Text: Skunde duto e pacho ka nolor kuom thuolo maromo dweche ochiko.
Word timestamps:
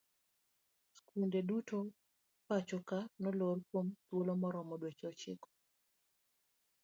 Skunde 0.97 1.39
duto 1.49 1.79
e 1.87 1.91
pacho 2.47 2.77
ka 2.89 2.99
nolor 3.23 3.57
kuom 3.69 3.87
thuolo 4.05 4.33
maromo 4.41 4.75
dweche 4.81 5.05
ochiko. 5.11 5.47